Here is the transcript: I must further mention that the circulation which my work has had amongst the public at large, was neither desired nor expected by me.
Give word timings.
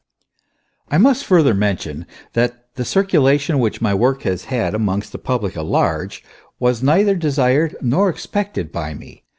I 0.89 0.97
must 0.97 1.25
further 1.25 1.53
mention 1.53 2.07
that 2.33 2.73
the 2.73 2.83
circulation 2.83 3.59
which 3.59 3.81
my 3.81 3.93
work 3.93 4.23
has 4.23 4.45
had 4.45 4.73
amongst 4.73 5.11
the 5.11 5.19
public 5.19 5.55
at 5.55 5.63
large, 5.65 6.23
was 6.59 6.81
neither 6.81 7.15
desired 7.15 7.75
nor 7.83 8.09
expected 8.09 8.71
by 8.71 8.95
me. 8.95 9.25